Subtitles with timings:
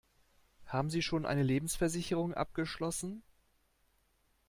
[0.65, 3.21] Haben Sie schon eine Lebensversicherung abgeschlossen?